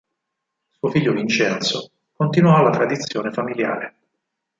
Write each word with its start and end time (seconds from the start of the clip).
Suo 0.79 0.89
figlio 0.89 1.13
Vincenzo 1.13 1.91
continuò 2.15 2.59
la 2.63 2.71
tradizione 2.71 3.29
familiare. 3.31 3.93